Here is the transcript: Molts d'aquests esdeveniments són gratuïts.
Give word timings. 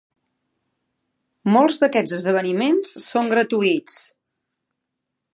Molts 1.55 1.77
d'aquests 1.83 2.15
esdeveniments 2.17 2.93
són 3.09 3.29
gratuïts. 3.33 3.99